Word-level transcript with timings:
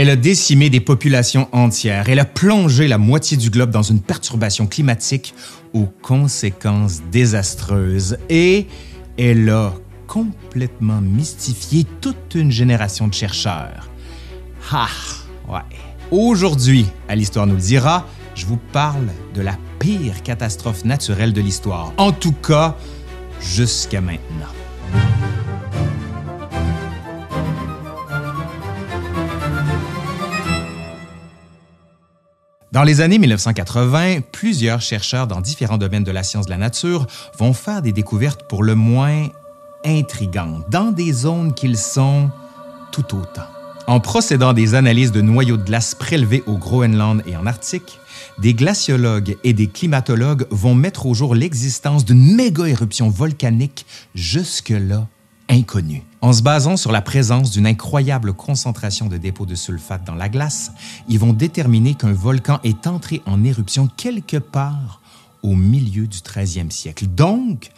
Elle 0.00 0.10
a 0.10 0.14
décimé 0.14 0.70
des 0.70 0.78
populations 0.78 1.48
entières. 1.50 2.08
Elle 2.08 2.20
a 2.20 2.24
plongé 2.24 2.86
la 2.86 2.98
moitié 2.98 3.36
du 3.36 3.50
globe 3.50 3.70
dans 3.70 3.82
une 3.82 4.00
perturbation 4.00 4.68
climatique 4.68 5.34
aux 5.72 5.88
conséquences 6.02 7.02
désastreuses. 7.10 8.16
Et 8.30 8.68
elle 9.18 9.50
a 9.50 9.74
complètement 10.06 11.00
mystifié 11.00 11.84
toute 12.00 12.36
une 12.36 12.52
génération 12.52 13.08
de 13.08 13.14
chercheurs. 13.14 13.90
Ah, 14.70 14.86
ouais. 15.48 15.58
Aujourd'hui, 16.12 16.86
à 17.08 17.16
l'Histoire 17.16 17.48
nous 17.48 17.56
le 17.56 17.60
dira, 17.60 18.06
je 18.36 18.46
vous 18.46 18.60
parle 18.72 19.08
de 19.34 19.40
la 19.40 19.58
pire 19.80 20.22
catastrophe 20.22 20.84
naturelle 20.84 21.32
de 21.32 21.40
l'histoire. 21.40 21.92
En 21.96 22.12
tout 22.12 22.34
cas, 22.40 22.76
jusqu'à 23.40 24.00
maintenant. 24.00 24.57
Dans 32.78 32.84
les 32.84 33.00
années 33.00 33.18
1980, 33.18 34.20
plusieurs 34.30 34.80
chercheurs 34.80 35.26
dans 35.26 35.40
différents 35.40 35.78
domaines 35.78 36.04
de 36.04 36.12
la 36.12 36.22
science 36.22 36.46
de 36.46 36.52
la 36.52 36.58
nature 36.58 37.08
vont 37.36 37.52
faire 37.52 37.82
des 37.82 37.90
découvertes 37.90 38.44
pour 38.44 38.62
le 38.62 38.76
moins 38.76 39.30
intrigantes 39.84 40.64
dans 40.70 40.92
des 40.92 41.12
zones 41.12 41.54
qu'ils 41.54 41.76
sont 41.76 42.30
tout 42.92 43.16
autant. 43.16 43.48
En 43.88 43.98
procédant 43.98 44.52
des 44.52 44.76
analyses 44.76 45.10
de 45.10 45.20
noyaux 45.20 45.56
de 45.56 45.64
glace 45.64 45.96
prélevés 45.96 46.44
au 46.46 46.56
Groenland 46.56 47.20
et 47.26 47.36
en 47.36 47.46
Arctique, 47.46 47.98
des 48.38 48.54
glaciologues 48.54 49.36
et 49.42 49.54
des 49.54 49.66
climatologues 49.66 50.46
vont 50.52 50.76
mettre 50.76 51.06
au 51.06 51.14
jour 51.14 51.34
l'existence 51.34 52.04
d'une 52.04 52.36
méga-éruption 52.36 53.08
volcanique 53.10 53.86
jusque-là 54.14 55.08
inconnue. 55.48 56.02
En 56.20 56.32
se 56.32 56.42
basant 56.42 56.76
sur 56.76 56.92
la 56.92 57.00
présence 57.00 57.50
d'une 57.50 57.66
incroyable 57.66 58.32
concentration 58.32 59.06
de 59.06 59.16
dépôts 59.16 59.46
de 59.46 59.54
sulfate 59.54 60.04
dans 60.04 60.14
la 60.14 60.28
glace, 60.28 60.72
ils 61.08 61.18
vont 61.18 61.32
déterminer 61.32 61.94
qu'un 61.94 62.12
volcan 62.12 62.60
est 62.64 62.86
entré 62.86 63.22
en 63.26 63.44
éruption 63.44 63.88
quelque 63.96 64.36
part 64.36 65.00
au 65.42 65.54
milieu 65.54 66.06
du 66.06 66.18
13e 66.18 66.70
siècle. 66.70 67.06
Donc, 67.06 67.70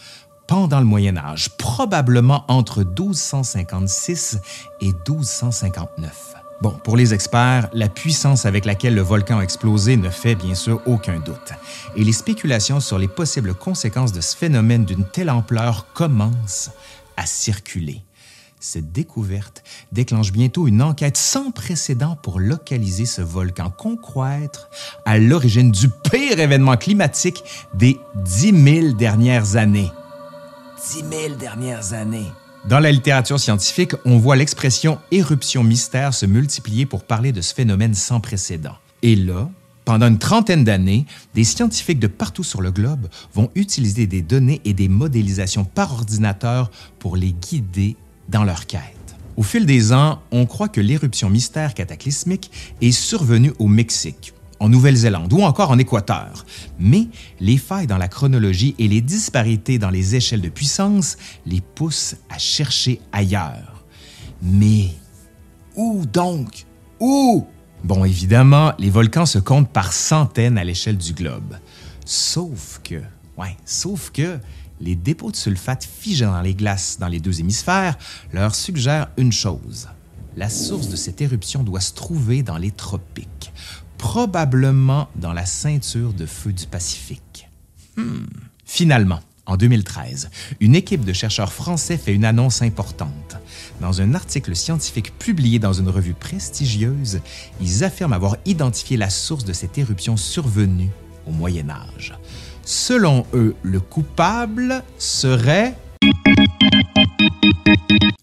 pendant 0.47 0.81
le 0.81 0.87
Moyen 0.87 1.17
Âge, 1.17 1.51
probablement 1.59 2.45
entre 2.49 2.83
1256 2.83 4.41
et 4.81 4.87
1259. 4.87 6.35
Bon, 6.61 6.73
pour 6.85 6.97
les 6.97 7.15
experts, 7.15 7.71
la 7.73 7.89
puissance 7.89 8.45
avec 8.45 8.67
laquelle 8.67 8.95
le 8.95 9.01
volcan 9.01 9.39
a 9.39 9.43
explosé 9.43 9.97
ne 9.97 10.11
fait 10.11 10.35
bien 10.35 10.55
sûr 10.55 10.83
aucun 10.85 11.19
doute. 11.19 11.53
Et 11.97 12.05
les 12.05 12.13
spéculations 12.13 12.81
sur 12.81 12.99
les 12.99 13.09
possibles 13.09 13.55
conséquences 13.55 14.13
de 14.13 14.21
ce 14.21 14.37
phénomène 14.37 14.85
d'une 14.85 15.05
telle 15.05 15.31
ampleur 15.31 15.87
commencent 15.95 16.71
à 17.21 17.27
circuler. 17.27 18.03
Cette 18.61 18.93
découverte 18.93 19.63
déclenche 19.93 20.33
bientôt 20.33 20.67
une 20.67 20.83
enquête 20.83 21.19
sans 21.19 21.51
précédent 21.51 22.17
pour 22.23 22.41
localiser 22.41 23.05
ce 23.05 23.21
volcan 23.21 23.71
qu'on 23.71 23.97
croit 23.97 24.39
être 24.39 24.71
à 25.05 25.19
l'origine 25.19 25.71
du 25.71 25.89
pire 26.11 26.41
événement 26.41 26.77
climatique 26.79 27.45
des 27.75 27.99
10 28.25 28.65
000 28.83 28.93
dernières 28.95 29.57
années. 29.57 29.91
10 30.93 31.05
000 31.11 31.35
dernières 31.39 31.93
années. 31.93 32.33
Dans 32.67 32.81
la 32.81 32.93
littérature 32.93 33.41
scientifique, 33.41 33.93
on 34.07 34.19
voit 34.19 34.37
l'expression 34.37 34.99
éruption 35.11 35.63
mystère 35.63 36.15
se 36.15 36.25
multiplier 36.25 36.87
pour 36.87 37.05
parler 37.05 37.33
de 37.33 37.43
ce 37.43 37.55
phénomène 37.55 37.95
sans 37.95 38.21
précédent. 38.21 38.77
Et 39.03 39.17
là, 39.17 39.49
pendant 39.85 40.09
une 40.09 40.19
trentaine 40.19 40.65
d'années, 40.65 41.07
des 41.35 41.45
scientifiques 41.45 41.99
de 41.99 42.07
partout 42.07 42.45
sur 42.45 42.61
le 42.61 42.71
globe 42.71 43.09
vont 43.35 43.51
utiliser 43.55 44.07
des 44.07 44.23
données 44.23 44.61
et 44.65 44.73
des 44.73 44.89
modélisations 44.89 45.65
par 45.65 45.93
ordinateur 45.93 46.71
pour 46.99 47.17
les 47.17 47.33
guider 47.33 47.97
dans 48.29 48.45
leur 48.45 48.67
quête. 48.67 48.81
Au 49.37 49.43
fil 49.43 49.65
des 49.65 49.93
ans, 49.93 50.21
on 50.33 50.47
croit 50.47 50.69
que 50.69 50.81
l'éruption 50.81 51.31
mystère 51.31 51.75
cataclysmique 51.75 52.51
est 52.81 52.93
survenue 52.93 53.53
au 53.59 53.69
Mexique, 53.69 54.35
en 54.59 54.69
Nouvelle-Zélande 54.69 55.33
ou 55.33 55.43
encore 55.43 55.71
en 55.71 55.79
Équateur. 55.79 56.45
Mais 56.79 57.09
les 57.41 57.57
failles 57.57 57.87
dans 57.87 57.99
la 57.99 58.09
chronologie 58.09 58.75
et 58.79 58.87
les 58.87 59.01
disparités 59.01 59.79
dans 59.79 59.91
les 59.91 60.15
échelles 60.15 60.43
de 60.43 60.51
puissance 60.51 61.17
les 61.47 61.63
poussent 61.63 62.17
à 62.29 62.39
chercher 62.39 63.01
ailleurs. 63.13 63.85
Mais 64.43 64.91
où 65.75 66.05
donc? 66.05 66.67
Où? 67.01 67.47
Bon, 67.85 68.05
évidemment, 68.05 68.73
les 68.79 68.91
volcans 68.91 69.27
se 69.27 69.39
comptent 69.39 69.71
par 69.71 69.93
centaines 69.93 70.59
à 70.59 70.65
l'échelle 70.65 70.99
du 70.99 71.15
globe. 71.15 71.57
Sauf 72.05 72.81
que, 72.85 73.01
ouais, 73.39 73.57
sauf 73.65 74.11
que 74.11 74.39
les 74.81 74.97
dépôts 74.97 75.31
de 75.31 75.37
sulfate 75.37 75.85
figés 75.85 76.25
dans 76.25 76.41
les 76.41 76.55
glaces 76.55 76.99
dans 76.99 77.09
les 77.09 77.21
deux 77.21 77.41
hémisphères 77.41 77.97
leur 78.33 78.55
suggèrent 78.55 79.09
une 79.17 79.33
chose. 79.33 79.89
La 80.37 80.49
source 80.49 80.89
de 80.89 80.97
cette 80.97 81.21
éruption 81.21 81.63
doit 81.63 81.81
se 81.81 81.95
trouver 81.95 82.43
dans 82.43 82.57
les 82.57 82.71
tropiques, 82.71 83.53
probablement 83.99 85.09
dans 85.17 85.33
la 85.33 85.47
ceinture 85.47 86.13
de 86.13 86.27
feu 86.27 86.53
du 86.53 86.67
Pacifique. 86.67 87.49
Hmm. 87.97 88.27
Finalement, 88.65 89.21
en 89.51 89.57
2013, 89.57 90.31
une 90.61 90.77
équipe 90.77 91.05
de 91.05 91.13
chercheurs 91.13 91.53
français 91.53 91.97
fait 91.97 92.15
une 92.15 92.25
annonce 92.25 92.63
importante. 92.63 93.37
Dans 93.81 94.01
un 94.01 94.15
article 94.15 94.55
scientifique 94.55 95.19
publié 95.19 95.59
dans 95.59 95.73
une 95.73 95.89
revue 95.89 96.15
prestigieuse, 96.15 97.21
ils 97.61 97.83
affirment 97.83 98.13
avoir 98.13 98.37
identifié 98.47 98.97
la 98.97 99.11
source 99.11 99.45
de 99.45 99.53
cette 99.53 99.77
éruption 99.77 100.17
survenue 100.17 100.91
au 101.27 101.33
Moyen 101.33 101.69
Âge. 101.69 102.15
Selon 102.65 103.27
eux, 103.35 103.57
le 103.63 103.81
coupable 103.81 104.85
serait 104.99 105.77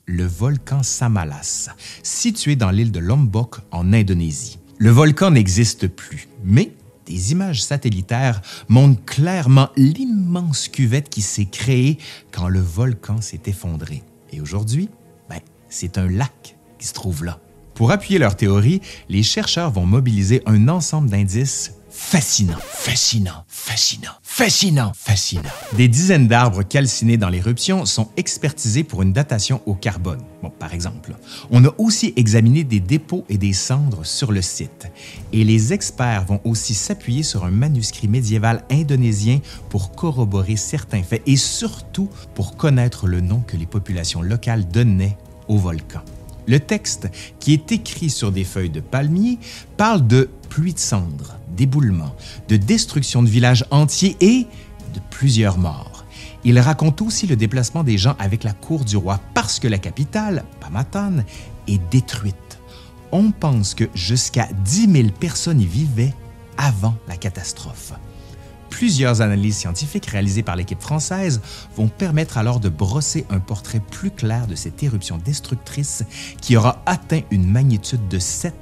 le 0.05 0.25
volcan 0.25 0.81
Samalas, 0.81 1.69
situé 2.03 2.55
dans 2.55 2.71
l'île 2.71 2.93
de 2.93 2.99
Lombok 2.99 3.57
en 3.71 3.91
Indonésie. 3.91 4.59
Le 4.77 4.91
volcan 4.91 5.31
n'existe 5.31 5.87
plus, 5.87 6.29
mais 6.45 6.71
des 7.07 7.31
images 7.31 7.63
satellitaires 7.63 8.41
montrent 8.67 9.03
clairement 9.05 9.69
l'immense 9.75 10.67
cuvette 10.67 11.09
qui 11.09 11.21
s'est 11.21 11.45
créée 11.45 11.97
quand 12.31 12.49
le 12.49 12.59
volcan 12.59 13.21
s'est 13.21 13.41
effondré. 13.45 14.03
Et 14.31 14.41
aujourd'hui, 14.41 14.89
ben, 15.29 15.39
c'est 15.69 15.97
un 15.97 16.09
lac 16.09 16.57
qui 16.77 16.87
se 16.87 16.93
trouve 16.93 17.23
là. 17.23 17.39
Pour 17.73 17.91
appuyer 17.91 18.19
leur 18.19 18.35
théorie, 18.35 18.81
les 19.07 19.23
chercheurs 19.23 19.71
vont 19.71 19.85
mobiliser 19.85 20.41
un 20.45 20.67
ensemble 20.67 21.09
d'indices 21.09 21.76
fascinants, 21.97 22.59
fascinants, 22.61 23.43
fascinants, 23.47 24.13
fascinants, 24.21 24.91
fascinants. 24.95 25.49
Des 25.73 25.87
dizaines 25.87 26.27
d'arbres 26.27 26.61
calcinés 26.61 27.17
dans 27.17 27.27
l'éruption 27.27 27.85
sont 27.85 28.09
expertisés 28.15 28.83
pour 28.83 29.01
une 29.01 29.11
datation 29.11 29.61
au 29.65 29.73
carbone. 29.73 30.21
Bon, 30.41 30.49
par 30.51 30.73
exemple, 30.73 31.15
on 31.49 31.65
a 31.65 31.73
aussi 31.79 32.13
examiné 32.15 32.63
des 32.63 32.79
dépôts 32.79 33.25
et 33.29 33.37
des 33.37 33.51
cendres 33.51 34.05
sur 34.05 34.31
le 34.31 34.43
site. 34.43 34.87
Et 35.33 35.43
les 35.43 35.73
experts 35.73 36.25
vont 36.25 36.39
aussi 36.45 36.75
s'appuyer 36.75 37.23
sur 37.23 37.43
un 37.43 37.51
manuscrit 37.51 38.07
médiéval 38.07 38.63
indonésien 38.69 39.41
pour 39.69 39.91
corroborer 39.91 40.55
certains 40.55 41.03
faits 41.03 41.23
et 41.25 41.35
surtout 41.35 42.09
pour 42.35 42.55
connaître 42.55 43.07
le 43.07 43.21
nom 43.21 43.39
que 43.39 43.57
les 43.57 43.65
populations 43.65 44.21
locales 44.21 44.67
donnaient 44.67 45.17
au 45.47 45.57
volcan. 45.57 46.03
Le 46.47 46.59
texte, 46.59 47.09
qui 47.39 47.53
est 47.53 47.71
écrit 47.71 48.09
sur 48.09 48.31
des 48.31 48.43
feuilles 48.43 48.69
de 48.69 48.79
palmier, 48.79 49.37
parle 49.75 50.07
de 50.07 50.29
pluie 50.49 50.73
de 50.73 50.79
cendres, 50.79 51.37
d'éboulements, 51.55 52.15
de 52.47 52.57
destruction 52.57 53.21
de 53.21 53.29
villages 53.29 53.65
entiers 53.69 54.15
et 54.21 54.47
de 54.93 54.99
plusieurs 55.09 55.57
morts. 55.57 56.05
Il 56.43 56.59
raconte 56.59 57.01
aussi 57.01 57.27
le 57.27 57.35
déplacement 57.35 57.83
des 57.83 57.97
gens 57.97 58.15
avec 58.19 58.43
la 58.43 58.53
cour 58.53 58.85
du 58.85 58.95
roi 58.95 59.19
parce 59.33 59.59
que 59.59 59.67
la 59.67 59.77
capitale, 59.77 60.45
Pamatan, 60.61 61.17
est 61.67 61.81
détruite. 61.91 62.35
On 63.11 63.31
pense 63.31 63.73
que 63.73 63.85
jusqu'à 63.93 64.47
10 64.63 64.91
000 64.91 65.09
personnes 65.19 65.59
y 65.59 65.65
vivaient 65.65 66.13
avant 66.57 66.95
la 67.07 67.17
catastrophe. 67.17 67.93
Plusieurs 68.77 69.21
analyses 69.21 69.57
scientifiques 69.57 70.05
réalisées 70.05 70.43
par 70.43 70.55
l'équipe 70.55 70.79
française 70.79 71.41
vont 71.75 71.87
permettre 71.87 72.37
alors 72.37 72.59
de 72.59 72.69
brosser 72.69 73.25
un 73.31 73.39
portrait 73.39 73.79
plus 73.79 74.11
clair 74.11 74.45
de 74.45 74.53
cette 74.53 74.83
éruption 74.83 75.17
destructrice 75.17 76.03
qui 76.41 76.55
aura 76.55 76.83
atteint 76.85 77.21
une 77.31 77.49
magnitude 77.49 78.07
de 78.07 78.19
7 78.19 78.53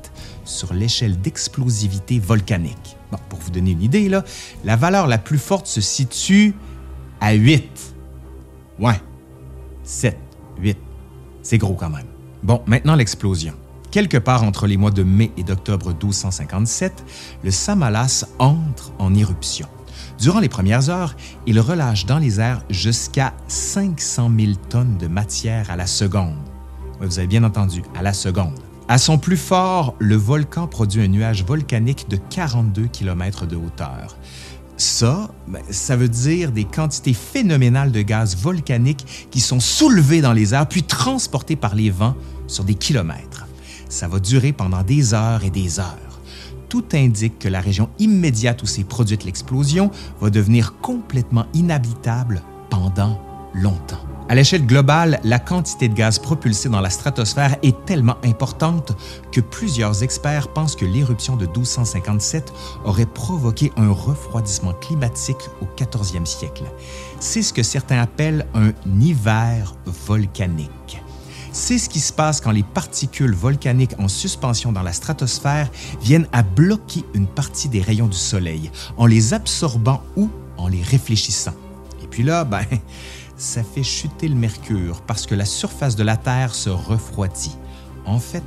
sur 0.46 0.74
l'échelle 0.74 1.20
d'explosivité 1.20 2.20
volcanique. 2.20 2.96
pour 3.28 3.40
vous 3.40 3.50
donner 3.50 3.72
une 3.72 3.82
idée, 3.82 4.10
la 4.64 4.76
valeur 4.78 5.08
la 5.08 5.18
plus 5.18 5.38
forte 5.38 5.68
se 5.68 5.82
situe 5.82 6.54
à 7.20 7.34
8. 7.34 7.94
Ouais, 8.80 9.02
7, 9.84 10.18
8. 10.62 10.78
C'est 11.42 11.58
gros 11.58 11.76
quand 11.76 11.90
même. 11.90 12.08
Bon, 12.42 12.62
maintenant 12.68 12.96
l'explosion. 12.96 13.56
Quelque 13.92 14.18
part 14.18 14.44
entre 14.44 14.66
les 14.66 14.78
mois 14.78 14.92
de 14.92 15.04
mai 15.04 15.32
et 15.36 15.44
d'octobre 15.44 15.90
1257, 15.90 17.04
le 17.44 17.52
Samalas 17.52 18.24
entre 18.40 18.94
en 18.98 19.14
éruption. 19.14 19.68
Durant 20.20 20.40
les 20.40 20.50
premières 20.50 20.90
heures, 20.90 21.16
il 21.46 21.60
relâche 21.60 22.06
dans 22.06 22.20
les 22.20 22.40
airs 22.40 22.62
jusqu'à 22.70 23.34
500 23.48 24.32
000 24.38 24.54
tonnes 24.70 24.98
de 24.98 25.08
matière 25.08 25.70
à 25.70 25.76
la 25.76 25.88
seconde. 25.88 26.38
vous 27.02 27.20
avez 27.20 27.28
bien 27.28 27.44
entendu, 27.44 27.84
à 27.96 28.02
la 28.02 28.14
seconde. 28.14 28.60
À 28.88 28.98
son 28.98 29.18
plus 29.18 29.38
fort, 29.38 29.96
le 30.00 30.16
volcan 30.16 30.68
produit 30.68 31.02
un 31.02 31.08
nuage 31.08 31.44
volcanique 31.44 32.08
de 32.08 32.18
42 32.18 32.86
km 32.86 33.46
de 33.46 33.56
hauteur. 33.56 34.16
Ça, 34.78 35.32
ben, 35.48 35.62
ça 35.70 35.96
veut 35.96 36.10
dire 36.10 36.52
des 36.52 36.66
quantités 36.66 37.14
phénoménales 37.14 37.92
de 37.92 38.02
gaz 38.02 38.38
volcaniques 38.38 39.28
qui 39.32 39.40
sont 39.40 39.60
soulevés 39.60 40.22
dans 40.22 40.34
les 40.34 40.54
airs 40.54 40.68
puis 40.68 40.84
transportés 40.84 41.56
par 41.56 41.76
les 41.76 41.90
vents 41.90 42.16
sur 42.48 42.64
des 42.64 42.76
kilomètres. 42.76 43.48
ça 43.90 44.08
va 44.08 44.20
durer 44.20 44.52
pendant 44.52 44.84
des 44.84 45.14
heures 45.14 45.44
et 45.44 45.50
des 45.50 45.80
heures. 45.80 46.05
Tout 46.70 46.86
indique 46.94 47.40
que 47.40 47.48
la 47.48 47.62
région 47.62 47.90
immédiate 48.00 48.64
où 48.64 48.66
s'est 48.66 48.84
produite 48.84 49.24
l'explosion 49.24 49.92
va 50.20 50.30
devenir 50.30 50.76
complètement 50.82 51.46
inhabitable 51.54 52.42
pendant 52.70 53.20
longtemps. 53.54 54.02
À 54.28 54.34
l'échelle 54.34 54.66
globale, 54.66 55.20
la 55.24 55.38
quantité 55.38 55.88
de 55.88 55.94
gaz 55.94 56.18
propulsé 56.18 56.68
dans 56.68 56.82
la 56.82 56.90
stratosphère 56.90 57.58
est 57.62 57.86
tellement 57.86 58.18
importante 58.24 58.98
que 59.32 59.40
plusieurs 59.40 60.02
experts 60.02 60.48
pensent 60.48 60.76
que 60.76 60.86
l'éruption 60.86 61.36
de 61.36 61.46
1257 61.46 62.52
aurait 62.86 63.06
provoqué 63.06 63.72
un 63.78 63.92
refroidissement 63.92 64.74
climatique 64.74 65.38
au 65.62 65.66
14e 65.80 66.26
siècle. 66.26 66.64
C'est 67.20 67.44
ce 67.44 67.54
que 67.54 67.62
certains 67.62 68.02
appellent 68.02 68.48
un 68.56 68.72
hiver 69.00 69.76
volcanique. 69.86 71.05
C'est 71.58 71.78
ce 71.78 71.88
qui 71.88 72.02
se 72.02 72.12
passe 72.12 72.42
quand 72.42 72.52
les 72.52 72.64
particules 72.64 73.34
volcaniques 73.34 73.98
en 73.98 74.10
suspension 74.10 74.74
dans 74.74 74.82
la 74.82 74.92
stratosphère 74.92 75.72
viennent 76.02 76.28
à 76.34 76.44
bloquer 76.44 77.06
une 77.14 77.28
partie 77.28 77.70
des 77.70 77.80
rayons 77.80 78.08
du 78.08 78.18
Soleil 78.18 78.70
en 78.98 79.06
les 79.06 79.34
absorbant 79.34 80.04
ou 80.18 80.30
en 80.58 80.68
les 80.68 80.82
réfléchissant. 80.82 81.54
Et 82.04 82.08
puis 82.08 82.24
là, 82.24 82.44
ben, 82.44 82.66
ça 83.38 83.64
fait 83.64 83.84
chuter 83.84 84.28
le 84.28 84.36
mercure 84.36 85.02
parce 85.08 85.26
que 85.26 85.34
la 85.34 85.46
surface 85.46 85.96
de 85.96 86.04
la 86.04 86.18
Terre 86.18 86.54
se 86.54 86.70
refroidit. 86.70 87.56
En 88.06 88.20
fait, 88.20 88.44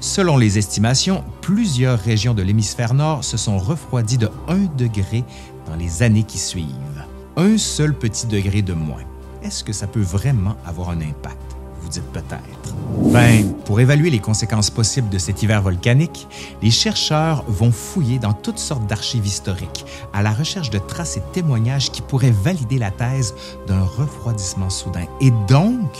selon 0.00 0.38
les 0.38 0.56
estimations, 0.56 1.24
plusieurs 1.42 2.00
régions 2.00 2.32
de 2.32 2.40
l'hémisphère 2.40 2.94
nord 2.94 3.22
se 3.22 3.36
sont 3.36 3.58
refroidies 3.58 4.16
de 4.16 4.30
1 4.48 4.76
degré 4.78 5.24
dans 5.66 5.76
les 5.76 6.02
années 6.02 6.24
qui 6.24 6.38
suivent. 6.38 7.04
Un 7.36 7.58
seul 7.58 7.92
petit 7.92 8.26
degré 8.26 8.62
de 8.62 8.72
moins. 8.72 9.04
Est-ce 9.42 9.62
que 9.62 9.74
ça 9.74 9.86
peut 9.86 10.00
vraiment 10.00 10.56
avoir 10.64 10.88
un 10.88 11.02
impact? 11.02 11.56
Vous 11.86 11.92
dites 11.92 12.12
peut-être. 12.12 12.74
Ben, 13.12 13.52
pour 13.64 13.78
évaluer 13.80 14.10
les 14.10 14.18
conséquences 14.18 14.70
possibles 14.70 15.08
de 15.08 15.18
cet 15.18 15.42
hiver 15.42 15.62
volcanique, 15.62 16.26
les 16.60 16.70
chercheurs 16.70 17.44
vont 17.46 17.70
fouiller 17.70 18.18
dans 18.18 18.32
toutes 18.32 18.58
sortes 18.58 18.86
d'archives 18.86 19.26
historiques 19.26 19.86
à 20.12 20.22
la 20.22 20.32
recherche 20.32 20.70
de 20.70 20.78
traces 20.78 21.16
et 21.16 21.22
témoignages 21.32 21.92
qui 21.92 22.02
pourraient 22.02 22.34
valider 22.42 22.78
la 22.78 22.90
thèse 22.90 23.34
d'un 23.68 23.84
refroidissement 23.84 24.70
soudain 24.70 25.06
et 25.20 25.30
donc 25.48 25.90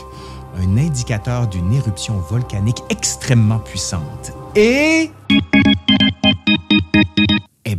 un 0.59 0.77
indicateur 0.77 1.47
d'une 1.47 1.73
éruption 1.73 2.19
volcanique 2.19 2.83
extrêmement 2.91 3.59
puissante. 3.61 4.33
Et... 4.57 5.11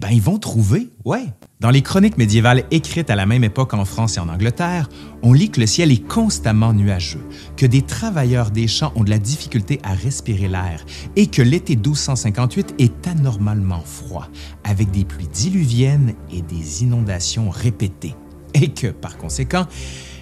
Bien, 0.07 0.15
ils 0.15 0.21
vont 0.21 0.37
trouver, 0.37 0.89
ouais. 1.03 1.25
Dans 1.59 1.69
les 1.69 1.81
chroniques 1.81 2.17
médiévales 2.17 2.63
écrites 2.71 3.09
à 3.09 3.15
la 3.15 3.25
même 3.25 3.43
époque 3.43 3.73
en 3.73 3.83
France 3.83 4.15
et 4.15 4.21
en 4.21 4.29
Angleterre, 4.29 4.87
on 5.21 5.33
lit 5.33 5.49
que 5.49 5.59
le 5.59 5.67
ciel 5.67 5.91
est 5.91 6.07
constamment 6.07 6.71
nuageux, 6.71 7.27
que 7.57 7.65
des 7.65 7.81
travailleurs 7.81 8.51
des 8.51 8.67
champs 8.67 8.93
ont 8.95 9.03
de 9.03 9.09
la 9.09 9.19
difficulté 9.19 9.81
à 9.83 9.93
respirer 9.93 10.47
l'air 10.47 10.85
et 11.17 11.27
que 11.27 11.41
l'été 11.41 11.75
1258 11.75 12.75
est 12.79 13.05
anormalement 13.05 13.81
froid, 13.81 14.29
avec 14.63 14.91
des 14.91 15.03
pluies 15.03 15.27
diluviennes 15.27 16.13
et 16.31 16.41
des 16.41 16.83
inondations 16.83 17.49
répétées, 17.49 18.15
et 18.53 18.69
que, 18.69 18.87
par 18.87 19.17
conséquent, 19.17 19.65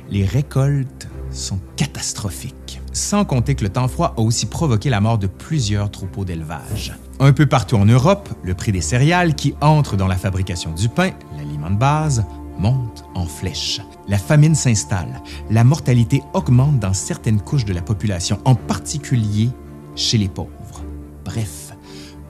les 0.09 0.25
récoltes 0.25 1.07
sont 1.29 1.59
catastrophiques. 1.75 2.81
Sans 2.91 3.23
compter 3.23 3.53
que 3.53 3.63
le 3.63 3.69
temps 3.69 3.87
froid 3.87 4.15
a 4.17 4.21
aussi 4.21 4.47
provoqué 4.47 4.89
la 4.89 5.01
mort 5.01 5.19
de 5.19 5.27
plusieurs 5.27 5.91
troupeaux 5.91 6.25
d'élevage. 6.25 6.93
Un 7.19 7.31
peu 7.31 7.45
partout 7.45 7.77
en 7.77 7.85
Europe, 7.85 8.27
le 8.43 8.53
prix 8.53 8.73
des 8.73 8.81
céréales 8.81 9.35
qui 9.35 9.55
entrent 9.61 9.95
dans 9.95 10.07
la 10.07 10.17
fabrication 10.17 10.71
du 10.73 10.89
pain, 10.89 11.11
l'aliment 11.37 11.69
de 11.69 11.77
base, 11.77 12.25
monte 12.59 13.05
en 13.15 13.25
flèche. 13.25 13.79
La 14.09 14.17
famine 14.17 14.53
s'installe, 14.53 15.21
la 15.49 15.63
mortalité 15.63 16.21
augmente 16.33 16.79
dans 16.79 16.93
certaines 16.93 17.39
couches 17.39 17.63
de 17.63 17.73
la 17.73 17.81
population, 17.81 18.39
en 18.43 18.55
particulier 18.55 19.49
chez 19.95 20.17
les 20.17 20.27
pauvres. 20.27 20.83
Bref, 21.23 21.73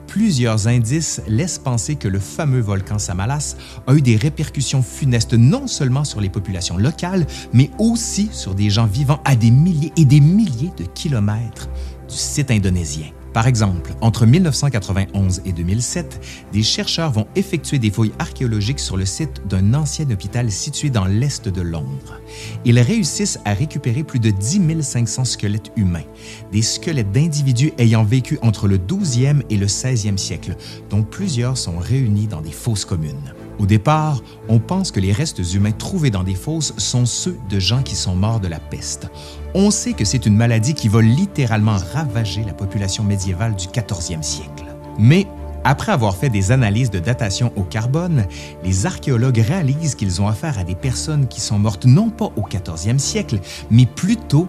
plusieurs 0.06 0.68
indices 0.68 1.20
laissent 1.26 1.58
penser 1.58 1.96
que 1.96 2.06
le 2.06 2.20
fameux 2.20 2.60
volcan 2.60 3.00
Samalas 3.00 3.56
a 3.88 3.94
eu 3.94 4.02
des 4.02 4.16
répercussions 4.16 4.82
funestes 4.82 5.34
non 5.34 5.66
seulement 5.66 6.04
sur 6.04 6.20
les 6.20 6.30
populations 6.30 6.76
locales, 6.76 7.26
mais 7.52 7.72
aussi 7.78 8.28
sur 8.30 8.54
des 8.54 8.70
gens 8.70 8.86
vivant 8.86 9.20
à 9.24 9.34
des 9.34 9.50
milliers 9.50 9.92
et 9.96 10.04
des 10.04 10.20
milliers 10.20 10.72
de 10.78 10.84
kilomètres 10.84 11.68
du 12.08 12.14
site 12.14 12.52
indonésien. 12.52 13.06
Par 13.36 13.48
exemple, 13.48 13.92
entre 14.00 14.24
1991 14.24 15.42
et 15.44 15.52
2007, 15.52 16.48
des 16.54 16.62
chercheurs 16.62 17.12
vont 17.12 17.26
effectuer 17.36 17.78
des 17.78 17.90
fouilles 17.90 18.14
archéologiques 18.18 18.80
sur 18.80 18.96
le 18.96 19.04
site 19.04 19.46
d'un 19.46 19.74
ancien 19.74 20.10
hôpital 20.10 20.50
situé 20.50 20.88
dans 20.88 21.04
l'est 21.04 21.46
de 21.46 21.60
Londres. 21.60 22.18
Ils 22.64 22.80
réussissent 22.80 23.38
à 23.44 23.52
récupérer 23.52 24.04
plus 24.04 24.20
de 24.20 24.30
10 24.30 24.80
500 24.80 25.26
squelettes 25.26 25.70
humains, 25.76 26.06
des 26.50 26.62
squelettes 26.62 27.12
d'individus 27.12 27.74
ayant 27.76 28.04
vécu 28.04 28.38
entre 28.40 28.68
le 28.68 28.78
12e 28.78 29.42
et 29.50 29.58
le 29.58 29.66
16e 29.66 30.16
siècle, 30.16 30.56
dont 30.88 31.02
plusieurs 31.02 31.58
sont 31.58 31.76
réunis 31.76 32.28
dans 32.28 32.40
des 32.40 32.52
fosses 32.52 32.86
communes. 32.86 33.34
Au 33.58 33.66
départ, 33.66 34.22
on 34.48 34.58
pense 34.58 34.90
que 34.90 35.00
les 35.00 35.12
restes 35.12 35.40
humains 35.54 35.72
trouvés 35.72 36.10
dans 36.10 36.22
des 36.22 36.34
fosses 36.34 36.74
sont 36.76 37.06
ceux 37.06 37.38
de 37.48 37.58
gens 37.58 37.82
qui 37.82 37.96
sont 37.96 38.14
morts 38.14 38.40
de 38.40 38.48
la 38.48 38.60
peste. 38.60 39.08
On 39.54 39.70
sait 39.70 39.94
que 39.94 40.04
c'est 40.04 40.26
une 40.26 40.36
maladie 40.36 40.74
qui 40.74 40.88
va 40.88 41.00
littéralement 41.00 41.76
ravager 41.94 42.44
la 42.44 42.52
population 42.52 43.02
médiévale 43.02 43.56
du 43.56 43.66
14e 43.66 44.22
siècle. 44.22 44.66
Mais 44.98 45.26
après 45.64 45.92
avoir 45.92 46.16
fait 46.16 46.28
des 46.28 46.52
analyses 46.52 46.90
de 46.90 46.98
datation 46.98 47.52
au 47.56 47.62
carbone, 47.62 48.26
les 48.62 48.86
archéologues 48.86 49.38
réalisent 49.38 49.94
qu'ils 49.94 50.20
ont 50.20 50.28
affaire 50.28 50.58
à 50.58 50.64
des 50.64 50.74
personnes 50.74 51.26
qui 51.26 51.40
sont 51.40 51.58
mortes 51.58 51.86
non 51.86 52.10
pas 52.10 52.30
au 52.36 52.42
14e 52.42 52.98
siècle, 52.98 53.40
mais 53.70 53.86
plutôt 53.86 54.48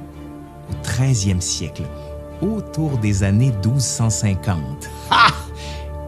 au 0.69 0.87
13e 0.87 1.39
siècle, 1.39 1.83
autour 2.41 2.97
des 2.97 3.23
années 3.23 3.53
1250. 3.63 4.89
Ah! 5.09 5.29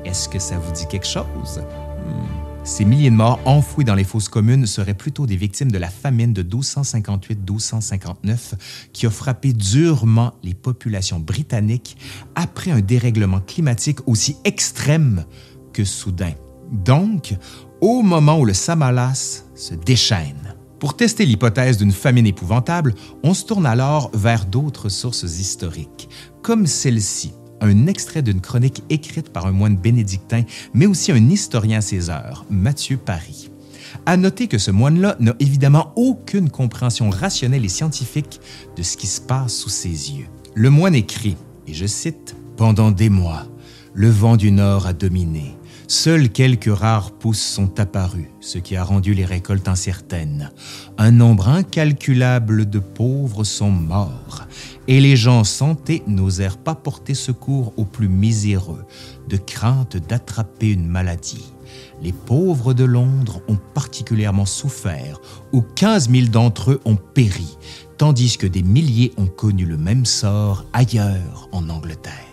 Est-ce 0.06 0.28
que 0.28 0.38
ça 0.38 0.58
vous 0.60 0.72
dit 0.74 0.86
quelque 0.88 1.08
chose? 1.08 1.62
Hmm. 2.06 2.49
Ces 2.70 2.86
milliers 2.86 3.10
de 3.10 3.16
morts 3.16 3.40
enfouis 3.46 3.84
dans 3.84 3.96
les 3.96 4.04
fosses 4.04 4.30
communes 4.30 4.68
seraient 4.68 4.94
plutôt 4.94 5.26
des 5.26 5.36
victimes 5.36 5.72
de 5.72 5.80
la 5.80 5.90
famine 5.90 6.34
de 6.34 6.44
1258-1259 6.44 8.38
qui 8.94 9.08
a 9.08 9.10
frappé 9.10 9.54
durement 9.54 10.36
les 10.44 10.54
populations 10.54 11.20
britanniques 11.20 11.98
après 12.36 12.70
un 12.70 12.80
dérèglement 12.80 13.40
climatique 13.42 14.08
aussi 14.08 14.38
extrême 14.46 15.26
que 15.74 15.84
soudain. 15.84 16.34
Donc, 16.72 17.36
au 17.82 18.04
moment 18.04 18.40
où 18.40 18.46
le 18.46 18.54
Samalas 18.54 19.46
se 19.56 19.74
déchaîne. 19.74 20.54
Pour 20.80 20.96
tester 20.96 21.26
l'hypothèse 21.26 21.78
d'une 21.78 21.92
famine 21.92 22.28
épouvantable, 22.28 22.94
on 23.24 23.34
se 23.34 23.46
tourne 23.46 23.66
alors 23.66 24.12
vers 24.14 24.46
d'autres 24.46 24.90
sources 24.90 25.24
historiques, 25.24 26.08
comme 26.44 26.68
celle-ci, 26.68 27.34
un 27.62 27.88
extrait 27.88 28.22
d'une 28.22 28.42
chronique 28.42 28.84
écrite 28.90 29.30
par 29.30 29.46
un 29.46 29.52
moine 29.52 29.78
bénédictin, 29.78 30.44
mais 30.74 30.86
aussi 30.86 31.12
un 31.12 31.30
historien 31.30 31.82
César, 31.82 32.46
Mathieu 32.50 32.98
Paris. 32.98 33.50
À 34.06 34.18
noter 34.18 34.48
que 34.48 34.58
ce 34.58 34.72
moine-là 34.72 35.16
n'a 35.20 35.36
évidemment 35.40 35.92
aucune 35.96 36.50
compréhension 36.50 37.10
rationnelle 37.10 37.66
et 37.66 37.70
scientifique 37.70 38.40
de 38.76 38.84
ce 38.84 38.98
qui 38.98 39.08
se 39.08 39.22
passe 39.22 39.56
sous 39.56 39.70
ses 39.70 40.12
yeux. 40.12 40.28
Le 40.56 40.70
moine 40.70 40.96
écrit, 40.96 41.38
et 41.68 41.74
je 41.74 41.86
cite, 41.86 42.36
Pendant 42.58 42.92
des 42.92 43.10
mois, 43.10 43.46
le 43.94 44.10
vent 44.10 44.36
du 44.36 44.52
nord 44.52 44.86
a 44.86 44.94
dominé. 44.94 45.56
Seuls 45.92 46.30
quelques 46.30 46.72
rares 46.72 47.10
pousses 47.10 47.42
sont 47.42 47.80
apparues, 47.80 48.30
ce 48.42 48.60
qui 48.60 48.76
a 48.76 48.84
rendu 48.84 49.16
les 49.16 49.26
récoltes 49.26 49.68
incertaines. 49.68 50.52
Un 51.00 51.10
nombre 51.10 51.48
incalculable 51.48 52.70
de 52.70 52.78
pauvres 52.78 53.44
sont 53.44 53.72
morts, 53.72 54.44
et 54.88 55.02
les 55.02 55.16
gens 55.16 55.44
santé 55.44 56.04
n'osèrent 56.06 56.60
pas 56.60 56.76
porter 56.76 57.16
secours 57.16 57.74
aux 57.76 57.86
plus 57.86 58.08
miséreux, 58.08 58.86
de 59.30 59.38
crainte 59.38 59.98
d'attraper 59.98 60.74
une 60.74 60.88
maladie. 60.88 61.52
Les 62.04 62.14
pauvres 62.14 62.76
de 62.76 62.84
Londres 62.84 63.42
ont 63.48 63.58
particulièrement 63.74 64.46
souffert, 64.46 65.20
où 65.54 65.62
15 65.64 66.12
000 66.12 66.28
d'entre 66.28 66.74
eux 66.74 66.82
ont 66.86 66.98
péri, 66.98 67.58
tandis 67.98 68.38
que 68.38 68.46
des 68.46 68.62
milliers 68.62 69.12
ont 69.18 69.26
connu 69.26 69.66
le 69.66 69.78
même 69.78 70.06
sort 70.06 70.66
ailleurs 70.72 71.50
en 71.52 71.68
Angleterre. 71.68 72.29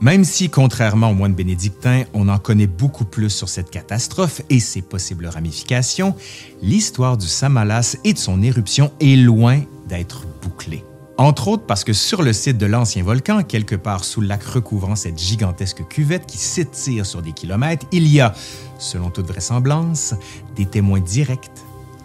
Même 0.00 0.24
si, 0.24 0.50
contrairement 0.50 1.10
au 1.10 1.14
moine 1.14 1.32
bénédictin, 1.32 2.04
on 2.12 2.28
en 2.28 2.38
connaît 2.38 2.66
beaucoup 2.66 3.06
plus 3.06 3.30
sur 3.30 3.48
cette 3.48 3.70
catastrophe 3.70 4.42
et 4.50 4.60
ses 4.60 4.82
possibles 4.82 5.26
ramifications, 5.26 6.14
l'histoire 6.60 7.16
du 7.16 7.26
Samalas 7.26 7.96
et 8.04 8.12
de 8.12 8.18
son 8.18 8.42
éruption 8.42 8.92
est 9.00 9.16
loin 9.16 9.60
d'être 9.88 10.26
bouclée. 10.42 10.84
Entre 11.18 11.48
autres 11.48 11.64
parce 11.64 11.82
que 11.82 11.94
sur 11.94 12.22
le 12.22 12.34
site 12.34 12.58
de 12.58 12.66
l'ancien 12.66 13.02
volcan, 13.02 13.42
quelque 13.42 13.74
part 13.74 14.04
sous 14.04 14.20
le 14.20 14.26
lac 14.26 14.42
recouvrant 14.42 14.96
cette 14.96 15.18
gigantesque 15.18 15.88
cuvette 15.88 16.26
qui 16.26 16.36
s'étire 16.36 17.06
sur 17.06 17.22
des 17.22 17.32
kilomètres, 17.32 17.86
il 17.90 18.06
y 18.06 18.20
a, 18.20 18.34
selon 18.78 19.08
toute 19.08 19.26
vraisemblance, 19.26 20.14
des 20.56 20.66
témoins 20.66 21.00
directs 21.00 21.50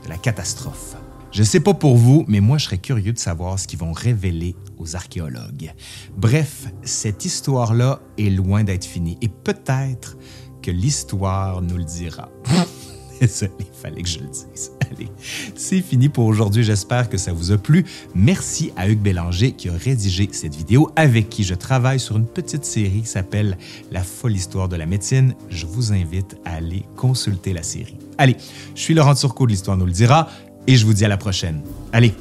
de 0.05 0.09
la 0.09 0.17
catastrophe. 0.17 0.95
Je 1.31 1.39
ne 1.39 1.45
sais 1.45 1.61
pas 1.61 1.73
pour 1.73 1.95
vous, 1.95 2.25
mais 2.27 2.41
moi 2.41 2.57
je 2.57 2.65
serais 2.65 2.77
curieux 2.77 3.13
de 3.13 3.19
savoir 3.19 3.57
ce 3.57 3.65
qu'ils 3.65 3.79
vont 3.79 3.93
révéler 3.93 4.53
aux 4.77 4.97
archéologues. 4.97 5.73
Bref, 6.17 6.67
cette 6.83 7.23
histoire-là 7.23 8.01
est 8.17 8.29
loin 8.29 8.65
d'être 8.65 8.83
finie 8.83 9.17
et 9.21 9.29
peut-être 9.29 10.17
que 10.61 10.71
l'histoire 10.71 11.61
nous 11.61 11.77
le 11.77 11.85
dira. 11.85 12.29
Désolé, 13.21 13.51
fallait 13.71 14.01
que 14.01 14.09
je 14.09 14.19
le 14.19 14.27
dise. 14.27 14.71
Allez, 14.91 15.07
c'est 15.55 15.79
fini 15.79 16.09
pour 16.09 16.25
aujourd'hui. 16.25 16.63
J'espère 16.63 17.07
que 17.07 17.17
ça 17.17 17.31
vous 17.31 17.51
a 17.51 17.57
plu. 17.57 17.85
Merci 18.13 18.73
à 18.75 18.89
Hugues 18.89 18.99
Bélanger 18.99 19.53
qui 19.53 19.69
a 19.69 19.73
rédigé 19.73 20.27
cette 20.31 20.55
vidéo, 20.55 20.89
avec 20.95 21.29
qui 21.29 21.43
je 21.43 21.53
travaille 21.53 21.99
sur 21.99 22.17
une 22.17 22.25
petite 22.25 22.65
série 22.65 23.01
qui 23.01 23.07
s'appelle 23.07 23.57
La 23.91 24.03
folle 24.03 24.35
histoire 24.35 24.67
de 24.67 24.75
la 24.75 24.87
médecine. 24.87 25.35
Je 25.49 25.65
vous 25.65 25.93
invite 25.93 26.35
à 26.43 26.55
aller 26.55 26.83
consulter 26.97 27.53
la 27.53 27.63
série. 27.63 27.99
Allez, 28.17 28.35
je 28.75 28.81
suis 28.81 28.95
Laurent 28.95 29.13
Turcot 29.13 29.45
de 29.45 29.51
l'Histoire 29.51 29.77
nous 29.77 29.85
le 29.85 29.91
dira 29.91 30.27
et 30.67 30.75
je 30.75 30.85
vous 30.85 30.93
dis 30.93 31.05
à 31.05 31.07
la 31.07 31.17
prochaine. 31.17 31.61
Allez, 31.91 32.13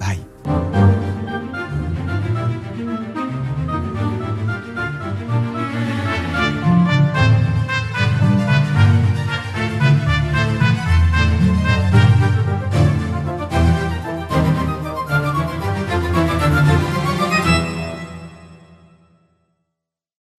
bye. 0.00 0.83